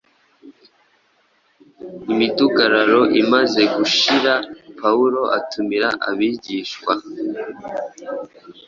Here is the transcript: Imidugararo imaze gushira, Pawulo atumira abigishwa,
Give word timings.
Imidugararo 2.11 3.01
imaze 3.21 3.61
gushira, 3.75 4.33
Pawulo 4.79 5.21
atumira 5.37 5.89
abigishwa, 6.09 6.93